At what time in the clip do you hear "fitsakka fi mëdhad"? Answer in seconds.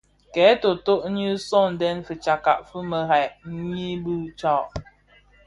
2.07-3.29